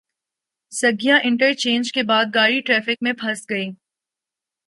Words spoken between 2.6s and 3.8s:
Traffic میں پھنس گئی۔